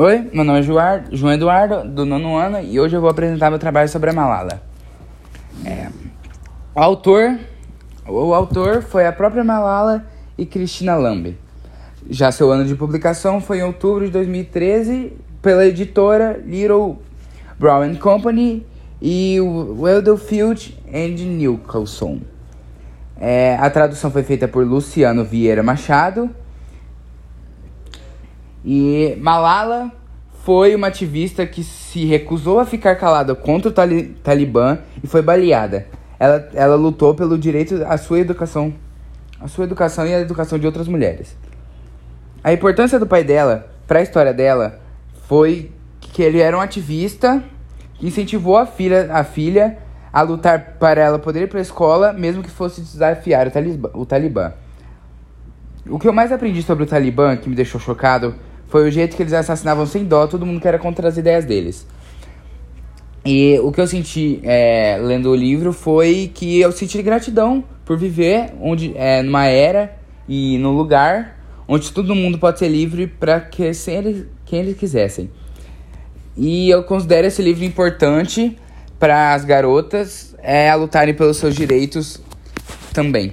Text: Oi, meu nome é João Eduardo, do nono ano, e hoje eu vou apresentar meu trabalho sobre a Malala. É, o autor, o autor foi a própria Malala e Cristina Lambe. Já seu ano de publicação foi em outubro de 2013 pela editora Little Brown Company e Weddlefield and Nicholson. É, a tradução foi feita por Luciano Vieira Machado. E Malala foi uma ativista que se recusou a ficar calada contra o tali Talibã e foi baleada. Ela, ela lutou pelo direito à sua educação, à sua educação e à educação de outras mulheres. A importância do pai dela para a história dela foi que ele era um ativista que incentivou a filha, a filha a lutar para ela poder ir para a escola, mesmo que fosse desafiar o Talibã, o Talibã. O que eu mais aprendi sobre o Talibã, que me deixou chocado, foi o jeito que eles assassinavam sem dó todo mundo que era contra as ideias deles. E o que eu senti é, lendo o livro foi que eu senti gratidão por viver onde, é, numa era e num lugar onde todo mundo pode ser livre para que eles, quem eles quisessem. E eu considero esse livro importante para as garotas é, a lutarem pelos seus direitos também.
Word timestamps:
Oi, 0.00 0.30
meu 0.32 0.44
nome 0.44 0.60
é 0.60 0.62
João 0.62 1.32
Eduardo, 1.32 1.82
do 1.88 2.06
nono 2.06 2.36
ano, 2.36 2.60
e 2.60 2.78
hoje 2.78 2.94
eu 2.94 3.00
vou 3.00 3.10
apresentar 3.10 3.50
meu 3.50 3.58
trabalho 3.58 3.88
sobre 3.88 4.10
a 4.10 4.12
Malala. 4.12 4.62
É, 5.64 5.88
o 6.72 6.80
autor, 6.80 7.36
o 8.06 8.32
autor 8.32 8.80
foi 8.80 9.08
a 9.08 9.12
própria 9.12 9.42
Malala 9.42 10.06
e 10.38 10.46
Cristina 10.46 10.94
Lambe. 10.94 11.36
Já 12.08 12.30
seu 12.30 12.48
ano 12.52 12.64
de 12.64 12.76
publicação 12.76 13.40
foi 13.40 13.58
em 13.58 13.64
outubro 13.64 14.04
de 14.04 14.12
2013 14.12 15.14
pela 15.42 15.66
editora 15.66 16.40
Little 16.46 17.02
Brown 17.58 17.96
Company 17.96 18.64
e 19.02 19.40
Weddlefield 19.40 20.78
and 20.94 21.24
Nicholson. 21.24 22.20
É, 23.20 23.56
a 23.58 23.68
tradução 23.68 24.12
foi 24.12 24.22
feita 24.22 24.46
por 24.46 24.64
Luciano 24.64 25.24
Vieira 25.24 25.64
Machado. 25.64 26.30
E 28.64 29.16
Malala 29.20 29.92
foi 30.44 30.74
uma 30.74 30.86
ativista 30.86 31.46
que 31.46 31.62
se 31.62 32.04
recusou 32.04 32.58
a 32.58 32.64
ficar 32.64 32.96
calada 32.96 33.34
contra 33.34 33.68
o 33.68 33.72
tali 33.72 34.16
Talibã 34.22 34.78
e 35.02 35.06
foi 35.06 35.22
baleada. 35.22 35.86
Ela, 36.18 36.48
ela 36.54 36.74
lutou 36.74 37.14
pelo 37.14 37.38
direito 37.38 37.84
à 37.86 37.96
sua 37.96 38.18
educação, 38.18 38.74
à 39.40 39.46
sua 39.46 39.64
educação 39.64 40.06
e 40.06 40.14
à 40.14 40.20
educação 40.20 40.58
de 40.58 40.66
outras 40.66 40.88
mulheres. 40.88 41.36
A 42.42 42.52
importância 42.52 42.98
do 42.98 43.06
pai 43.06 43.22
dela 43.22 43.70
para 43.86 44.00
a 44.00 44.02
história 44.02 44.32
dela 44.32 44.80
foi 45.26 45.70
que 46.00 46.22
ele 46.22 46.40
era 46.40 46.56
um 46.56 46.60
ativista 46.60 47.42
que 47.94 48.06
incentivou 48.06 48.56
a 48.56 48.66
filha, 48.66 49.08
a 49.12 49.22
filha 49.22 49.78
a 50.12 50.22
lutar 50.22 50.76
para 50.78 51.00
ela 51.00 51.18
poder 51.18 51.42
ir 51.42 51.48
para 51.48 51.58
a 51.58 51.62
escola, 51.62 52.12
mesmo 52.12 52.42
que 52.42 52.50
fosse 52.50 52.80
desafiar 52.80 53.46
o 53.46 53.50
Talibã, 53.50 53.90
o 53.92 54.06
Talibã. 54.06 54.52
O 55.88 55.98
que 55.98 56.08
eu 56.08 56.12
mais 56.12 56.32
aprendi 56.32 56.62
sobre 56.62 56.84
o 56.84 56.86
Talibã, 56.86 57.36
que 57.36 57.48
me 57.48 57.54
deixou 57.54 57.80
chocado, 57.80 58.34
foi 58.68 58.88
o 58.88 58.90
jeito 58.90 59.16
que 59.16 59.22
eles 59.22 59.32
assassinavam 59.32 59.86
sem 59.86 60.04
dó 60.04 60.26
todo 60.26 60.46
mundo 60.46 60.60
que 60.60 60.68
era 60.68 60.78
contra 60.78 61.08
as 61.08 61.16
ideias 61.16 61.44
deles. 61.44 61.86
E 63.24 63.58
o 63.62 63.72
que 63.72 63.80
eu 63.80 63.86
senti 63.86 64.40
é, 64.42 64.98
lendo 65.02 65.30
o 65.30 65.34
livro 65.34 65.72
foi 65.72 66.30
que 66.32 66.60
eu 66.60 66.72
senti 66.72 67.02
gratidão 67.02 67.64
por 67.84 67.98
viver 67.98 68.52
onde, 68.60 68.92
é, 68.96 69.22
numa 69.22 69.46
era 69.46 69.96
e 70.28 70.56
num 70.58 70.76
lugar 70.76 71.38
onde 71.66 71.92
todo 71.92 72.14
mundo 72.14 72.38
pode 72.38 72.58
ser 72.58 72.68
livre 72.68 73.06
para 73.06 73.40
que 73.40 73.62
eles, 73.62 74.26
quem 74.46 74.60
eles 74.60 74.78
quisessem. 74.78 75.30
E 76.36 76.70
eu 76.70 76.84
considero 76.84 77.26
esse 77.26 77.42
livro 77.42 77.64
importante 77.64 78.56
para 78.98 79.34
as 79.34 79.44
garotas 79.44 80.34
é, 80.38 80.70
a 80.70 80.74
lutarem 80.74 81.14
pelos 81.14 81.36
seus 81.36 81.54
direitos 81.54 82.20
também. 82.92 83.32